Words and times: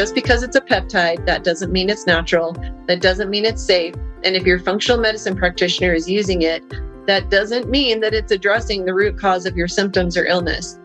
just 0.00 0.14
because 0.14 0.42
it's 0.42 0.56
a 0.56 0.62
peptide, 0.62 1.26
that 1.26 1.44
doesn't 1.44 1.70
mean 1.70 1.90
it's 1.90 2.06
natural. 2.06 2.56
That 2.86 3.02
doesn't 3.02 3.28
mean 3.28 3.44
it's 3.44 3.62
safe. 3.62 3.94
And 4.24 4.34
if 4.34 4.46
your 4.46 4.58
functional 4.58 4.98
medicine 4.98 5.36
practitioner 5.36 5.92
is 5.92 6.08
using 6.08 6.40
it, 6.40 6.64
that 7.06 7.28
doesn't 7.28 7.68
mean 7.68 8.00
that 8.00 8.14
it's 8.14 8.32
addressing 8.32 8.86
the 8.86 8.94
root 8.94 9.18
cause 9.18 9.44
of 9.44 9.58
your 9.58 9.68
symptoms 9.68 10.16
or 10.16 10.24
illness. 10.24 10.78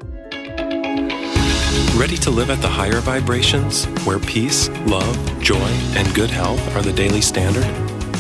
Ready 1.95 2.17
to 2.17 2.29
live 2.29 2.49
at 2.49 2.61
the 2.61 2.67
higher 2.67 2.99
vibrations, 2.99 3.85
where 4.05 4.19
peace, 4.19 4.67
love, 4.85 5.17
joy, 5.41 5.69
and 5.95 6.13
good 6.13 6.29
health 6.29 6.75
are 6.75 6.81
the 6.81 6.91
daily 6.91 7.21
standard? 7.21 7.63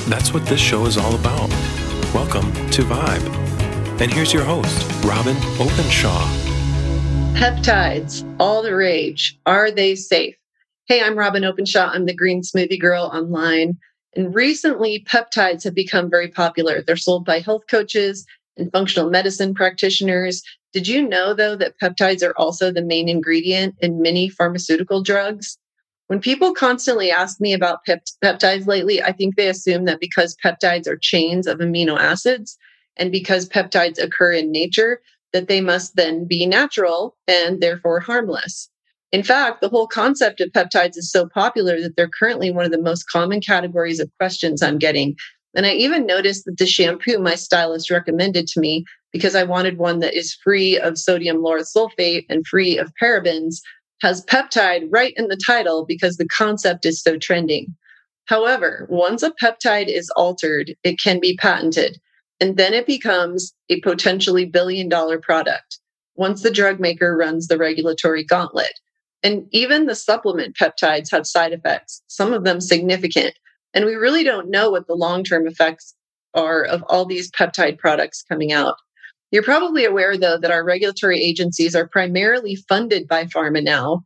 That's 0.07 0.33
what 0.33 0.45
this 0.45 0.61
show 0.61 0.85
is 0.85 0.97
all 0.97 1.15
about. 1.15 1.49
Welcome 2.13 2.53
to 2.69 2.83
Vibe. 2.83 3.99
And 3.99 4.13
here's 4.13 4.31
your 4.31 4.45
host, 4.45 4.89
Robyn 5.03 5.35
Openshaw. 5.59 6.25
Peptides, 7.37 8.23
all 8.39 8.61
the 8.63 8.73
rage. 8.73 9.37
Are 9.45 9.71
they 9.71 9.95
safe? 9.95 10.37
Hey, 10.87 11.01
I'm 11.01 11.17
Robyn 11.17 11.43
Openshaw. 11.43 11.89
I'm 11.91 12.05
the 12.05 12.15
Green 12.15 12.41
Smoothie 12.41 12.79
Girl 12.79 13.09
online. 13.13 13.77
And 14.15 14.33
recently, 14.33 15.03
peptides 15.09 15.63
have 15.63 15.75
become 15.75 16.09
very 16.09 16.27
popular. 16.27 16.81
They're 16.81 16.95
sold 16.95 17.25
by 17.25 17.39
health 17.39 17.63
coaches 17.69 18.25
and 18.57 18.71
functional 18.71 19.09
medicine 19.09 19.53
practitioners 19.53 20.41
did 20.75 20.89
you 20.89 21.07
know, 21.07 21.33
though, 21.33 21.55
that 21.55 21.79
peptides 21.81 22.21
are 22.21 22.37
also 22.37 22.69
the 22.69 22.83
main 22.83 23.07
ingredient 23.07 23.75
in 23.79 24.01
many 24.01 24.27
pharmaceutical 24.27 25.01
drugs? 25.01 25.57
When 26.07 26.19
people 26.19 26.53
constantly 26.53 27.09
ask 27.09 27.39
me 27.39 27.53
about 27.53 27.85
pep- 27.85 28.03
peptides 28.21 28.67
lately, 28.67 29.01
I 29.01 29.13
think 29.13 29.37
they 29.37 29.47
assume 29.47 29.85
that 29.85 30.01
because 30.01 30.35
peptides 30.43 30.85
are 30.85 30.97
chains 30.97 31.47
of 31.47 31.59
amino 31.59 31.97
acids 31.97 32.57
and 32.97 33.09
because 33.09 33.47
peptides 33.47 34.03
occur 34.03 34.33
in 34.33 34.51
nature, 34.51 34.99
that 35.31 35.47
they 35.47 35.61
must 35.61 35.95
then 35.95 36.25
be 36.25 36.45
natural 36.45 37.15
and 37.25 37.61
therefore 37.61 38.01
harmless. 38.01 38.69
In 39.15 39.23
fact, 39.23 39.61
the 39.61 39.69
whole 39.69 39.87
concept 39.87 40.41
of 40.41 40.49
peptides 40.49 40.97
is 40.97 41.09
so 41.09 41.25
popular 41.25 41.79
that 41.79 41.95
they're 41.95 42.09
currently 42.09 42.51
one 42.51 42.65
of 42.65 42.71
the 42.73 42.81
most 42.81 43.09
common 43.09 43.39
categories 43.39 44.01
of 44.01 44.11
questions 44.19 44.61
I'm 44.61 44.77
getting. 44.77 45.15
And 45.55 45.65
I 45.65 45.71
even 45.71 46.05
noticed 46.05 46.43
that 46.43 46.57
the 46.57 46.65
shampoo 46.65 47.17
my 47.17 47.35
stylist 47.35 47.89
recommended 47.89 48.45
to 48.47 48.59
me 48.59 48.83
because 49.13 49.33
I 49.33 49.43
wanted 49.43 49.77
one 49.77 49.99
that 49.99 50.15
is 50.15 50.37
free 50.43 50.77
of 50.77 50.97
sodium 50.97 51.37
lauryl 51.37 51.65
sulfate 51.65 52.25
and 52.27 52.45
free 52.45 52.77
of 52.77 52.91
parabens, 53.01 53.61
has 54.01 54.25
peptide 54.25 54.89
right 54.91 55.13
in 55.15 55.29
the 55.29 55.39
title 55.47 55.85
because 55.85 56.17
the 56.17 56.27
concept 56.27 56.85
is 56.85 57.01
so 57.01 57.17
trending. 57.17 57.73
However, 58.25 58.85
once 58.89 59.23
a 59.23 59.31
peptide 59.41 59.87
is 59.87 60.09
altered, 60.17 60.75
it 60.83 60.99
can 60.99 61.21
be 61.21 61.37
patented, 61.37 62.01
and 62.41 62.57
then 62.57 62.73
it 62.73 62.85
becomes 62.85 63.53
a 63.69 63.79
potentially 63.79 64.43
billion 64.43 64.89
dollar 64.89 65.21
product 65.21 65.79
once 66.15 66.41
the 66.41 66.51
drug 66.51 66.81
maker 66.81 67.15
runs 67.15 67.47
the 67.47 67.57
regulatory 67.57 68.25
gauntlet. 68.25 68.73
And 69.23 69.47
even 69.51 69.85
the 69.85 69.95
supplement 69.95 70.55
peptides 70.55 71.11
have 71.11 71.25
side 71.25 71.53
effects, 71.53 72.01
some 72.07 72.33
of 72.33 72.43
them 72.43 72.61
significant. 72.61 73.33
And 73.73 73.85
we 73.85 73.95
really 73.95 74.23
don't 74.23 74.49
know 74.49 74.71
what 74.71 74.87
the 74.87 74.95
long 74.95 75.23
term 75.23 75.47
effects 75.47 75.95
are 76.33 76.63
of 76.63 76.83
all 76.87 77.05
these 77.05 77.31
peptide 77.31 77.77
products 77.77 78.23
coming 78.23 78.51
out. 78.51 78.75
You're 79.31 79.43
probably 79.43 79.85
aware, 79.85 80.17
though, 80.17 80.37
that 80.37 80.51
our 80.51 80.63
regulatory 80.63 81.21
agencies 81.21 81.75
are 81.75 81.87
primarily 81.87 82.55
funded 82.55 83.07
by 83.07 83.25
pharma 83.25 83.63
now, 83.63 84.03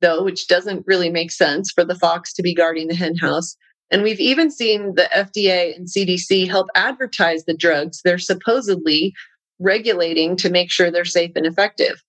though, 0.00 0.22
which 0.22 0.46
doesn't 0.46 0.86
really 0.86 1.10
make 1.10 1.32
sense 1.32 1.72
for 1.72 1.84
the 1.84 1.94
fox 1.94 2.32
to 2.34 2.42
be 2.42 2.54
guarding 2.54 2.88
the 2.88 2.94
henhouse. 2.94 3.56
And 3.90 4.02
we've 4.02 4.20
even 4.20 4.50
seen 4.50 4.94
the 4.94 5.08
FDA 5.14 5.74
and 5.74 5.88
CDC 5.88 6.48
help 6.48 6.68
advertise 6.74 7.44
the 7.44 7.56
drugs 7.56 8.02
they're 8.04 8.18
supposedly 8.18 9.14
regulating 9.58 10.36
to 10.36 10.50
make 10.50 10.70
sure 10.70 10.90
they're 10.90 11.04
safe 11.04 11.32
and 11.34 11.46
effective. 11.46 12.02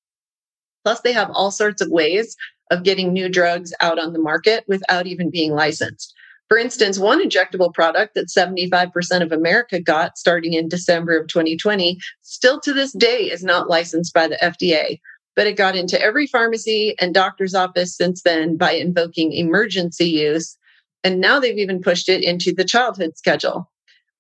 Plus, 0.83 1.01
they 1.01 1.13
have 1.13 1.29
all 1.31 1.51
sorts 1.51 1.81
of 1.81 1.89
ways 1.89 2.35
of 2.71 2.83
getting 2.83 3.11
new 3.11 3.29
drugs 3.29 3.73
out 3.81 3.99
on 3.99 4.13
the 4.13 4.19
market 4.19 4.63
without 4.67 5.07
even 5.07 5.29
being 5.29 5.51
licensed. 5.51 6.13
For 6.49 6.57
instance, 6.57 6.97
one 6.97 7.23
injectable 7.23 7.73
product 7.73 8.15
that 8.15 8.27
75% 8.27 9.21
of 9.21 9.31
America 9.31 9.79
got 9.79 10.17
starting 10.17 10.53
in 10.53 10.67
December 10.67 11.17
of 11.17 11.27
2020 11.27 11.99
still 12.21 12.59
to 12.61 12.73
this 12.73 12.91
day 12.91 13.29
is 13.29 13.43
not 13.43 13.69
licensed 13.69 14.13
by 14.13 14.27
the 14.27 14.37
FDA, 14.41 14.99
but 15.35 15.45
it 15.45 15.57
got 15.57 15.75
into 15.75 16.01
every 16.01 16.25
pharmacy 16.25 16.95
and 16.99 17.13
doctor's 17.13 17.53
office 17.53 17.95
since 17.95 18.23
then 18.23 18.57
by 18.57 18.71
invoking 18.71 19.31
emergency 19.31 20.09
use. 20.09 20.57
And 21.03 21.21
now 21.21 21.39
they've 21.39 21.57
even 21.57 21.81
pushed 21.81 22.09
it 22.09 22.23
into 22.23 22.51
the 22.51 22.65
childhood 22.65 23.15
schedule. 23.15 23.71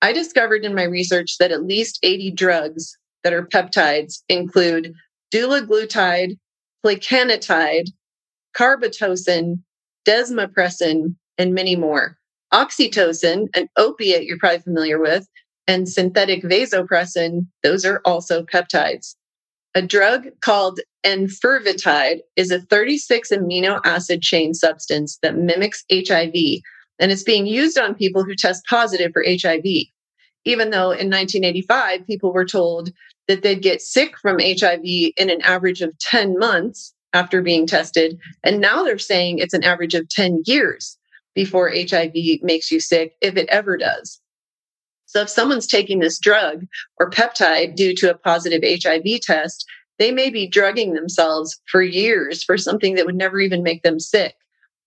I 0.01 0.13
discovered 0.13 0.63
in 0.63 0.75
my 0.75 0.83
research 0.83 1.37
that 1.39 1.51
at 1.51 1.65
least 1.65 1.99
80 2.03 2.31
drugs 2.31 2.95
that 3.23 3.33
are 3.33 3.45
peptides 3.45 4.21
include 4.29 4.93
dulaglutide, 5.33 6.37
plecanatide, 6.85 7.89
carbetocin, 8.55 9.59
desmopressin, 10.07 11.15
and 11.37 11.53
many 11.53 11.75
more. 11.75 12.17
Oxytocin, 12.53 13.47
an 13.55 13.69
opiate 13.77 14.23
you're 14.23 14.39
probably 14.39 14.59
familiar 14.59 14.99
with, 14.99 15.27
and 15.67 15.87
synthetic 15.87 16.43
vasopressin, 16.43 17.45
those 17.61 17.85
are 17.85 18.01
also 18.05 18.43
peptides. 18.43 19.15
A 19.75 19.83
drug 19.83 20.27
called 20.41 20.79
enfuvirtide 21.05 22.21
is 22.35 22.49
a 22.49 22.59
36 22.59 23.31
amino 23.31 23.79
acid 23.85 24.21
chain 24.21 24.55
substance 24.55 25.19
that 25.21 25.37
mimics 25.37 25.85
HIV, 25.93 26.33
and 26.97 27.11
it's 27.11 27.23
being 27.23 27.45
used 27.45 27.77
on 27.77 27.93
people 27.93 28.23
who 28.23 28.33
test 28.35 28.65
positive 28.67 29.11
for 29.13 29.23
HIV. 29.23 29.63
Even 30.45 30.71
though 30.71 30.91
in 30.91 31.09
1985, 31.09 32.07
people 32.07 32.33
were 32.33 32.45
told 32.45 32.91
that 33.29 33.43
they'd 33.43 33.61
get 33.61 33.81
sick 33.81 34.17
from 34.17 34.39
HIV 34.39 34.81
in 34.83 35.29
an 35.29 35.41
average 35.43 35.81
of 35.81 35.97
10 35.99 36.37
months 36.37 36.93
after 37.13 37.41
being 37.41 37.65
tested. 37.65 38.19
And 38.43 38.59
now 38.59 38.83
they're 38.83 38.97
saying 38.97 39.37
it's 39.37 39.53
an 39.53 39.63
average 39.63 39.93
of 39.93 40.09
10 40.09 40.41
years 40.45 40.97
before 41.35 41.71
HIV 41.73 42.41
makes 42.41 42.71
you 42.71 42.79
sick, 42.81 43.13
if 43.21 43.37
it 43.37 43.47
ever 43.49 43.77
does. 43.77 44.19
So 45.05 45.21
if 45.21 45.29
someone's 45.29 45.67
taking 45.67 45.99
this 45.99 46.19
drug 46.19 46.65
or 46.99 47.09
peptide 47.09 47.75
due 47.75 47.95
to 47.95 48.11
a 48.11 48.17
positive 48.17 48.61
HIV 48.63 49.21
test, 49.21 49.65
they 49.99 50.11
may 50.11 50.29
be 50.29 50.47
drugging 50.47 50.93
themselves 50.93 51.59
for 51.71 51.81
years 51.81 52.43
for 52.43 52.57
something 52.57 52.95
that 52.95 53.05
would 53.05 53.15
never 53.15 53.39
even 53.39 53.63
make 53.63 53.83
them 53.83 53.99
sick. 53.99 54.35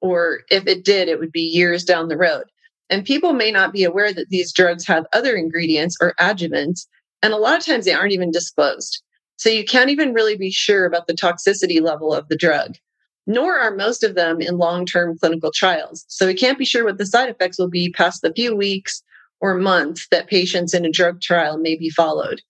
Or 0.00 0.40
if 0.50 0.66
it 0.66 0.84
did, 0.84 1.08
it 1.08 1.20
would 1.20 1.32
be 1.32 1.42
years 1.42 1.84
down 1.84 2.08
the 2.08 2.16
road. 2.16 2.44
And 2.90 3.04
people 3.04 3.32
may 3.32 3.52
not 3.52 3.72
be 3.72 3.84
aware 3.84 4.12
that 4.12 4.30
these 4.30 4.52
drugs 4.52 4.86
have 4.86 5.06
other 5.12 5.36
ingredients 5.36 5.96
or 6.00 6.14
adjuvants. 6.20 6.86
And 7.22 7.32
a 7.32 7.38
lot 7.38 7.58
of 7.58 7.64
times 7.64 7.84
they 7.84 7.92
aren't 7.92 8.12
even 8.12 8.30
disclosed. 8.30 9.02
So 9.36 9.48
you 9.48 9.64
can't 9.64 9.90
even 9.90 10.12
really 10.12 10.36
be 10.36 10.50
sure 10.50 10.84
about 10.84 11.06
the 11.06 11.14
toxicity 11.14 11.80
level 11.80 12.12
of 12.12 12.28
the 12.28 12.36
drug 12.36 12.76
nor 13.26 13.58
are 13.58 13.74
most 13.74 14.02
of 14.02 14.14
them 14.14 14.40
in 14.40 14.58
long 14.58 14.86
term 14.86 15.18
clinical 15.18 15.52
trials. 15.52 16.04
So 16.08 16.26
we 16.26 16.34
can't 16.34 16.58
be 16.58 16.64
sure 16.64 16.84
what 16.84 16.98
the 16.98 17.06
side 17.06 17.28
effects 17.28 17.58
will 17.58 17.68
be 17.68 17.92
past 17.92 18.22
the 18.22 18.32
few 18.32 18.56
weeks 18.56 19.02
or 19.40 19.54
months 19.54 20.06
that 20.10 20.28
patients 20.28 20.74
in 20.74 20.84
a 20.84 20.90
drug 20.90 21.20
trial 21.20 21.58
may 21.58 21.76
be 21.76 21.90
followed. 21.90 22.42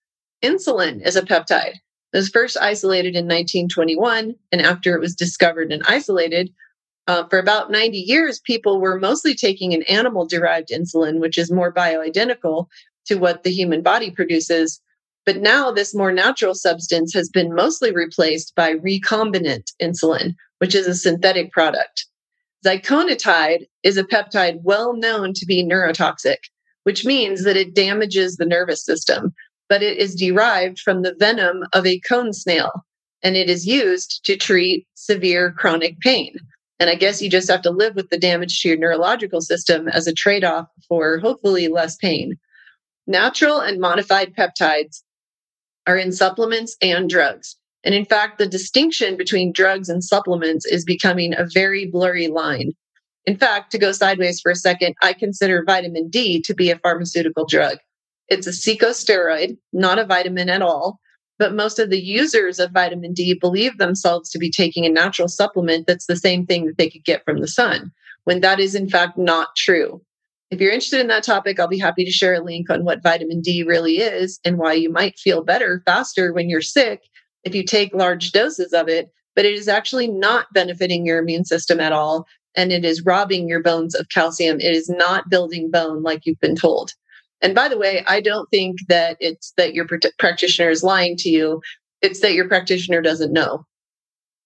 Insulin 0.42 1.04
is 1.06 1.16
a 1.16 1.22
peptide. 1.22 1.74
It 2.12 2.18
was 2.18 2.28
first 2.28 2.58
isolated 2.60 3.14
in 3.14 3.24
1921, 3.24 4.34
and 4.50 4.60
after 4.60 4.94
it 4.94 5.00
was 5.00 5.14
discovered 5.14 5.72
and 5.72 5.82
isolated, 5.86 6.52
uh, 7.06 7.26
for 7.28 7.38
about 7.38 7.70
90 7.70 7.98
years, 7.98 8.40
people 8.40 8.80
were 8.80 9.00
mostly 9.00 9.34
taking 9.34 9.72
an 9.72 9.82
animal 9.84 10.26
derived 10.26 10.68
insulin, 10.68 11.20
which 11.20 11.38
is 11.38 11.50
more 11.50 11.72
bioidentical 11.72 12.66
to 13.06 13.16
what 13.16 13.42
the 13.42 13.50
human 13.50 13.82
body 13.82 14.10
produces. 14.10 14.80
But 15.24 15.38
now, 15.38 15.70
this 15.70 15.94
more 15.94 16.12
natural 16.12 16.54
substance 16.54 17.14
has 17.14 17.28
been 17.28 17.54
mostly 17.54 17.92
replaced 17.92 18.54
by 18.54 18.74
recombinant 18.74 19.72
insulin, 19.80 20.34
which 20.58 20.74
is 20.74 20.86
a 20.86 20.94
synthetic 20.94 21.52
product. 21.52 22.06
Ziconotide 22.64 23.66
is 23.82 23.96
a 23.96 24.04
peptide 24.04 24.60
well 24.62 24.94
known 24.94 25.32
to 25.34 25.46
be 25.46 25.64
neurotoxic, 25.64 26.38
which 26.84 27.04
means 27.04 27.44
that 27.44 27.56
it 27.56 27.74
damages 27.74 28.36
the 28.36 28.46
nervous 28.46 28.84
system, 28.84 29.34
but 29.68 29.82
it 29.82 29.98
is 29.98 30.14
derived 30.14 30.78
from 30.78 31.02
the 31.02 31.14
venom 31.18 31.64
of 31.72 31.86
a 31.86 32.00
cone 32.00 32.32
snail 32.32 32.84
and 33.22 33.36
it 33.36 33.48
is 33.48 33.66
used 33.66 34.24
to 34.24 34.36
treat 34.36 34.86
severe 34.94 35.52
chronic 35.52 35.98
pain. 36.00 36.34
And 36.80 36.90
I 36.90 36.96
guess 36.96 37.22
you 37.22 37.30
just 37.30 37.50
have 37.50 37.62
to 37.62 37.70
live 37.70 37.94
with 37.94 38.10
the 38.10 38.18
damage 38.18 38.60
to 38.60 38.68
your 38.68 38.76
neurological 38.76 39.40
system 39.40 39.88
as 39.88 40.06
a 40.06 40.12
trade 40.12 40.44
off 40.44 40.66
for 40.88 41.18
hopefully 41.18 41.68
less 41.68 41.96
pain. 41.96 42.36
Natural 43.06 43.58
and 43.58 43.80
modified 43.80 44.34
peptides 44.34 45.02
are 45.86 45.96
in 45.96 46.12
supplements 46.12 46.76
and 46.80 47.10
drugs. 47.10 47.56
And 47.84 47.94
in 47.94 48.04
fact, 48.04 48.38
the 48.38 48.46
distinction 48.46 49.16
between 49.16 49.52
drugs 49.52 49.88
and 49.88 50.04
supplements 50.04 50.64
is 50.64 50.84
becoming 50.84 51.34
a 51.34 51.48
very 51.52 51.86
blurry 51.86 52.28
line. 52.28 52.72
In 53.24 53.36
fact, 53.36 53.72
to 53.72 53.78
go 53.78 53.92
sideways 53.92 54.40
for 54.40 54.52
a 54.52 54.56
second, 54.56 54.94
I 55.02 55.12
consider 55.12 55.64
vitamin 55.64 56.08
D 56.08 56.40
to 56.42 56.54
be 56.54 56.70
a 56.70 56.78
pharmaceutical 56.78 57.44
drug. 57.46 57.78
It's 58.28 58.46
a 58.46 58.50
corticosteroid, 58.50 59.58
not 59.72 59.98
a 59.98 60.06
vitamin 60.06 60.48
at 60.48 60.62
all. 60.62 61.00
But 61.38 61.54
most 61.54 61.80
of 61.80 61.90
the 61.90 62.00
users 62.00 62.60
of 62.60 62.70
vitamin 62.70 63.14
D 63.14 63.34
believe 63.34 63.78
themselves 63.78 64.30
to 64.30 64.38
be 64.38 64.50
taking 64.50 64.86
a 64.86 64.90
natural 64.90 65.28
supplement 65.28 65.88
that's 65.88 66.06
the 66.06 66.16
same 66.16 66.46
thing 66.46 66.66
that 66.66 66.78
they 66.78 66.88
could 66.88 67.04
get 67.04 67.24
from 67.24 67.40
the 67.40 67.48
sun, 67.48 67.90
when 68.24 68.40
that 68.42 68.60
is 68.60 68.76
in 68.76 68.88
fact 68.88 69.18
not 69.18 69.48
true. 69.56 70.00
If 70.52 70.60
you're 70.60 70.70
interested 70.70 71.00
in 71.00 71.06
that 71.06 71.22
topic, 71.22 71.58
I'll 71.58 71.66
be 71.66 71.78
happy 71.78 72.04
to 72.04 72.10
share 72.10 72.34
a 72.34 72.44
link 72.44 72.68
on 72.68 72.84
what 72.84 73.02
vitamin 73.02 73.40
D 73.40 73.62
really 73.62 73.96
is 73.96 74.38
and 74.44 74.58
why 74.58 74.74
you 74.74 74.92
might 74.92 75.18
feel 75.18 75.42
better 75.42 75.82
faster 75.86 76.30
when 76.30 76.50
you're 76.50 76.60
sick 76.60 77.00
if 77.42 77.54
you 77.54 77.64
take 77.64 77.94
large 77.94 78.32
doses 78.32 78.74
of 78.74 78.86
it, 78.86 79.10
but 79.34 79.46
it 79.46 79.54
is 79.54 79.66
actually 79.66 80.08
not 80.08 80.52
benefiting 80.52 81.06
your 81.06 81.18
immune 81.18 81.46
system 81.46 81.80
at 81.80 81.92
all. 81.92 82.26
and 82.54 82.70
it 82.70 82.84
is 82.84 83.06
robbing 83.06 83.48
your 83.48 83.62
bones 83.62 83.94
of 83.94 84.10
calcium. 84.10 84.60
It 84.60 84.76
is 84.76 84.90
not 84.90 85.30
building 85.30 85.70
bone 85.70 86.02
like 86.02 86.26
you've 86.26 86.38
been 86.40 86.54
told. 86.54 86.92
And 87.40 87.54
by 87.54 87.68
the 87.68 87.78
way, 87.78 88.04
I 88.06 88.20
don't 88.20 88.46
think 88.50 88.76
that 88.88 89.16
it's 89.20 89.54
that 89.56 89.72
your 89.72 89.86
practitioner 90.18 90.68
is 90.68 90.82
lying 90.82 91.16
to 91.20 91.30
you. 91.30 91.62
It's 92.02 92.20
that 92.20 92.34
your 92.34 92.46
practitioner 92.46 93.00
doesn't 93.00 93.32
know. 93.32 93.64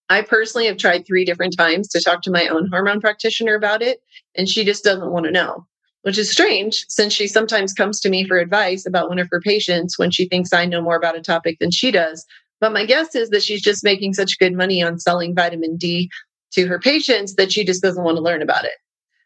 I 0.09 0.23
personally 0.23 0.69
have 0.69 0.76
tried 0.76 1.05
three 1.05 1.25
different 1.25 1.56
times 1.56 1.88
to 1.88 2.00
talk 2.00 2.23
to 2.23 2.31
my 2.31 2.47
own 2.47 2.69
hormone 2.70 3.00
practitioner 3.00 3.56
about 3.56 3.82
it, 3.82 3.99
and 4.37 4.49
she 4.49 4.64
just 4.64 4.85
doesn't 4.85 5.11
want 5.11 5.26
to 5.26 5.32
know, 5.32 5.67
which 6.06 6.19
is 6.19 6.31
strange 6.31 6.85
since 6.88 7.12
she 7.12 7.26
sometimes 7.26 7.73
comes 7.73 7.99
to 7.99 8.08
me 8.08 8.25
for 8.25 8.38
advice 8.38 8.87
about 8.87 9.08
one 9.08 9.19
of 9.19 9.26
her 9.29 9.41
patients 9.41 9.99
when 9.99 10.08
she 10.08 10.29
thinks 10.29 10.53
I 10.53 10.64
know 10.64 10.81
more 10.81 10.94
about 10.94 11.17
a 11.17 11.20
topic 11.20 11.58
than 11.58 11.73
she 11.73 11.91
does. 11.91 12.25
But 12.61 12.73
my 12.73 12.87
guess 12.87 13.17
is 13.17 13.31
that 13.31 13.43
she's 13.43 13.61
just 13.61 13.82
making 13.82 14.14
such 14.14 14.38
good 14.38 14.53
money 14.55 14.81
on 14.81 15.00
selling 15.00 15.35
vitamin 15.35 15.76
D 15.76 16.08
to 16.53 16.69
her 16.69 16.79
patients 16.79 17.35
that 17.35 17.50
she 17.50 17.64
just 17.64 17.82
doesn't 17.82 18.05
want 18.05 18.19
to 18.19 18.23
learn 18.23 18.41
about 18.41 18.64
it. 18.64 18.76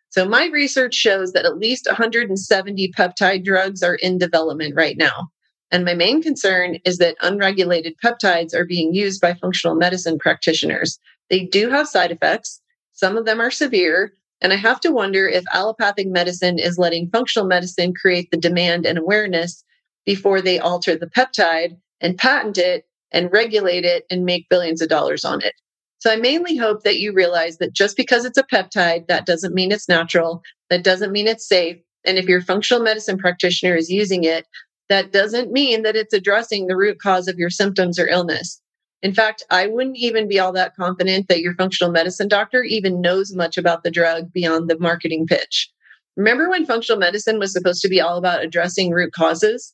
So, 0.08 0.26
my 0.26 0.46
research 0.46 0.94
shows 0.94 1.32
that 1.32 1.44
at 1.44 1.58
least 1.58 1.86
170 1.86 2.92
peptide 2.92 3.44
drugs 3.44 3.82
are 3.82 3.96
in 3.96 4.16
development 4.16 4.74
right 4.74 4.96
now. 4.96 5.28
And 5.70 5.84
my 5.84 5.92
main 5.92 6.22
concern 6.22 6.78
is 6.86 6.96
that 6.96 7.16
unregulated 7.20 7.96
peptides 8.02 8.54
are 8.54 8.64
being 8.64 8.94
used 8.94 9.20
by 9.20 9.34
functional 9.34 9.76
medicine 9.76 10.18
practitioners. 10.18 10.98
They 11.28 11.44
do 11.44 11.68
have 11.68 11.88
side 11.88 12.10
effects, 12.10 12.62
some 12.92 13.16
of 13.16 13.24
them 13.24 13.40
are 13.40 13.50
severe. 13.50 14.14
And 14.40 14.52
I 14.52 14.56
have 14.56 14.80
to 14.80 14.90
wonder 14.90 15.28
if 15.28 15.44
allopathic 15.52 16.08
medicine 16.08 16.58
is 16.58 16.78
letting 16.78 17.10
functional 17.10 17.46
medicine 17.46 17.94
create 17.94 18.30
the 18.30 18.36
demand 18.36 18.86
and 18.86 18.98
awareness 18.98 19.64
before 20.06 20.40
they 20.40 20.58
alter 20.58 20.96
the 20.96 21.06
peptide 21.06 21.76
and 22.00 22.16
patent 22.16 22.58
it 22.58 22.86
and 23.12 23.32
regulate 23.32 23.84
it 23.84 24.06
and 24.10 24.24
make 24.24 24.48
billions 24.48 24.80
of 24.80 24.88
dollars 24.88 25.24
on 25.24 25.42
it. 25.42 25.54
So 25.98 26.10
I 26.10 26.16
mainly 26.16 26.56
hope 26.56 26.82
that 26.84 26.98
you 26.98 27.12
realize 27.12 27.58
that 27.58 27.74
just 27.74 27.96
because 27.96 28.24
it's 28.24 28.38
a 28.38 28.42
peptide, 28.42 29.06
that 29.08 29.26
doesn't 29.26 29.54
mean 29.54 29.70
it's 29.70 29.88
natural. 29.88 30.42
That 30.70 30.82
doesn't 30.82 31.12
mean 31.12 31.26
it's 31.26 31.46
safe. 31.46 31.76
And 32.06 32.16
if 32.16 32.24
your 32.24 32.40
functional 32.40 32.82
medicine 32.82 33.18
practitioner 33.18 33.76
is 33.76 33.90
using 33.90 34.24
it, 34.24 34.46
that 34.88 35.12
doesn't 35.12 35.52
mean 35.52 35.82
that 35.82 35.96
it's 35.96 36.14
addressing 36.14 36.66
the 36.66 36.76
root 36.76 36.98
cause 37.00 37.28
of 37.28 37.38
your 37.38 37.50
symptoms 37.50 37.98
or 37.98 38.08
illness. 38.08 38.59
In 39.02 39.14
fact, 39.14 39.42
I 39.50 39.66
wouldn't 39.66 39.96
even 39.96 40.28
be 40.28 40.38
all 40.38 40.52
that 40.52 40.76
confident 40.76 41.28
that 41.28 41.40
your 41.40 41.54
functional 41.54 41.90
medicine 41.90 42.28
doctor 42.28 42.62
even 42.62 43.00
knows 43.00 43.34
much 43.34 43.56
about 43.56 43.82
the 43.82 43.90
drug 43.90 44.32
beyond 44.32 44.68
the 44.68 44.78
marketing 44.78 45.26
pitch. 45.26 45.70
Remember 46.16 46.50
when 46.50 46.66
functional 46.66 46.98
medicine 46.98 47.38
was 47.38 47.52
supposed 47.52 47.80
to 47.82 47.88
be 47.88 48.00
all 48.00 48.18
about 48.18 48.44
addressing 48.44 48.90
root 48.90 49.12
causes? 49.12 49.72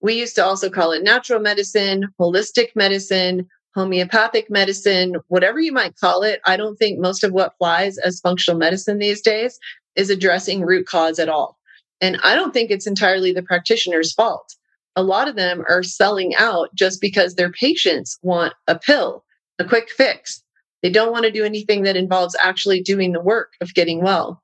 We 0.00 0.14
used 0.14 0.36
to 0.36 0.44
also 0.44 0.70
call 0.70 0.92
it 0.92 1.02
natural 1.02 1.40
medicine, 1.40 2.06
holistic 2.18 2.68
medicine, 2.76 3.48
homeopathic 3.74 4.50
medicine, 4.50 5.16
whatever 5.28 5.60
you 5.60 5.72
might 5.72 5.96
call 5.96 6.22
it. 6.22 6.40
I 6.46 6.56
don't 6.56 6.76
think 6.76 6.98
most 6.98 7.24
of 7.24 7.32
what 7.32 7.56
flies 7.58 7.98
as 7.98 8.20
functional 8.20 8.58
medicine 8.58 8.98
these 8.98 9.20
days 9.20 9.58
is 9.96 10.10
addressing 10.10 10.62
root 10.62 10.86
cause 10.86 11.18
at 11.18 11.28
all. 11.28 11.58
And 12.00 12.18
I 12.22 12.34
don't 12.34 12.52
think 12.52 12.70
it's 12.70 12.86
entirely 12.86 13.32
the 13.32 13.42
practitioner's 13.42 14.12
fault. 14.12 14.54
A 14.96 15.02
lot 15.02 15.28
of 15.28 15.36
them 15.36 15.64
are 15.68 15.82
selling 15.82 16.34
out 16.34 16.74
just 16.74 17.00
because 17.00 17.34
their 17.34 17.52
patients 17.52 18.18
want 18.22 18.54
a 18.66 18.78
pill, 18.78 19.24
a 19.58 19.64
quick 19.64 19.88
fix. 19.90 20.42
They 20.82 20.90
don't 20.90 21.12
want 21.12 21.24
to 21.24 21.30
do 21.30 21.44
anything 21.44 21.82
that 21.82 21.96
involves 21.96 22.36
actually 22.42 22.82
doing 22.82 23.12
the 23.12 23.20
work 23.20 23.52
of 23.60 23.74
getting 23.74 24.02
well. 24.02 24.42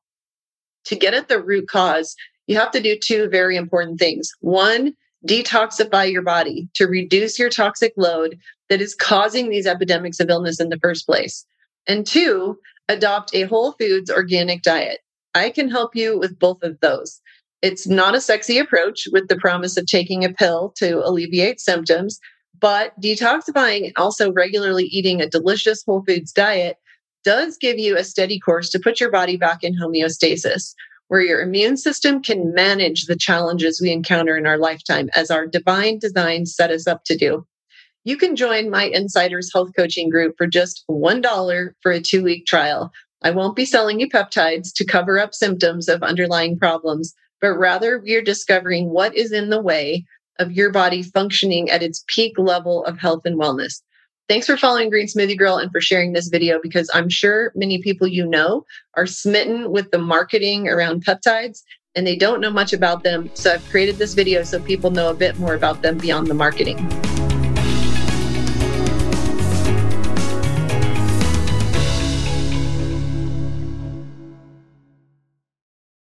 To 0.87 0.97
get 0.97 1.15
at 1.15 1.29
the 1.29 1.43
root 1.43 1.69
cause, 1.69 2.15
you 2.47 2.57
have 2.57 2.71
to 2.73 2.81
do 2.81 2.97
two 2.99 3.29
very 3.29 3.57
important 3.57 3.99
things. 3.99 4.31
One, 4.41 4.95
detoxify 5.27 6.11
your 6.11 6.23
body 6.23 6.69
to 6.75 6.87
reduce 6.87 7.39
your 7.39 7.51
toxic 7.51 7.93
load 7.97 8.39
that 8.69 8.81
is 8.81 8.95
causing 8.95 9.49
these 9.49 9.67
epidemics 9.67 10.21
of 10.21 10.31
illness 10.31 10.61
in 10.61 10.69
the 10.69 10.79
first 10.79 11.07
place. 11.07 11.45
And 11.87 12.07
two, 12.07 12.59
adopt 12.89 13.35
a 13.35 13.43
whole 13.43 13.73
foods 13.73 14.11
organic 14.11 14.63
diet. 14.63 15.01
I 15.35 15.51
can 15.51 15.69
help 15.69 15.97
you 15.97 16.19
with 16.19 16.39
both 16.39 16.63
of 16.63 16.79
those. 16.81 17.21
It's 17.63 17.87
not 17.87 18.15
a 18.15 18.21
sexy 18.21 18.59
approach 18.59 19.09
with 19.13 19.29
the 19.29 19.37
promise 19.37 19.77
of 19.77 19.87
taking 19.87 20.25
a 20.25 20.33
pill 20.33 20.73
to 20.77 21.07
alleviate 21.07 21.61
symptoms, 21.61 22.21
but 22.61 22.99
detoxifying 23.01 23.87
and 23.87 23.93
also 23.97 24.33
regularly 24.33 24.85
eating 24.85 25.21
a 25.21 25.29
delicious 25.29 25.83
whole 25.85 26.03
foods 26.07 26.33
diet 26.33 26.77
does 27.25 27.57
give 27.57 27.79
you 27.79 27.97
a 27.97 28.05
steady 28.05 28.39
course 28.39 28.71
to 28.71 28.79
put 28.79 29.01
your 29.01 29.11
body 29.11 29.37
back 29.37 29.65
in 29.65 29.75
homeostasis 29.75 30.75
where 31.09 31.21
your 31.21 31.41
immune 31.41 31.77
system 31.77 32.23
can 32.23 32.53
manage 32.53 33.07
the 33.07 33.17
challenges 33.17 33.81
we 33.81 33.91
encounter 33.91 34.37
in 34.37 34.47
our 34.47 34.59
lifetime 34.59 35.09
as 35.15 35.31
our 35.31 35.47
divine 35.47 35.99
design 35.99 36.47
set 36.47 36.71
us 36.71 36.87
up 36.87 37.05
to 37.05 37.17
do. 37.17 37.47
You 38.05 38.17
can 38.17 38.37
join 38.37 38.71
my 38.71 38.85
Insiders 38.85 39.53
Health 39.53 39.71
Coaching 39.77 40.11
Group 40.11 40.35
for 40.39 40.47
just 40.47 40.85
$1 40.91 41.71
for 41.83 41.93
a 41.93 42.01
two 42.01 42.23
week 42.23 42.47
trial. 42.47 42.93
I 43.23 43.31
won't 43.31 43.57
be 43.57 43.65
selling 43.65 44.01
you 44.01 44.09
peptides 44.09 44.73
to 44.75 44.85
cover 44.85 45.19
up 45.19 45.35
symptoms 45.35 45.89
of 45.89 46.03
underlying 46.03 46.59
problems, 46.59 47.15
but 47.41 47.55
rather 47.55 47.99
we 47.99 48.15
are 48.15 48.23
discovering 48.23 48.91
what 48.91 49.15
is 49.15 49.33
in 49.33 49.51
the 49.51 49.61
way 49.61 50.05
of 50.39 50.53
your 50.53 50.71
body 50.71 51.03
functioning 51.03 51.71
at 51.71 51.83
its 51.83 52.05
peak 52.07 52.39
level 52.39 52.85
of 52.85 52.99
health 52.99 53.23
and 53.25 53.41
wellness. 53.41 53.83
Thanks 54.29 54.47
for 54.47 54.57
following 54.57 54.91
Green 54.91 55.07
Smoothie 55.07 55.39
Girl 55.39 55.57
and 55.57 55.71
for 55.71 55.81
sharing 55.81 56.13
this 56.13 56.29
video 56.29 56.59
because 56.61 56.91
I'm 56.93 57.09
sure 57.09 57.53
many 57.55 57.81
people 57.81 58.09
you 58.09 58.27
know 58.27 58.65
are 58.97 59.07
smitten 59.07 59.71
with 59.71 59.91
the 59.93 59.99
marketing 59.99 60.69
around 60.69 61.05
peptides 61.05 61.63
and 61.95 62.07
they 62.07 62.17
don't 62.17 62.41
know 62.41 62.51
much 62.51 62.73
about 62.73 63.05
them. 63.05 63.31
So 63.35 63.55
I've 63.55 63.69
created 63.71 63.97
this 63.97 64.15
video 64.15 64.43
so 64.43 64.61
people 64.61 64.91
know 64.91 65.11
a 65.11 65.15
bit 65.15 65.39
more 65.39 65.55
about 65.55 65.83
them 65.83 65.97
beyond 65.99 66.27
the 66.27 66.35
marketing. 66.35 66.77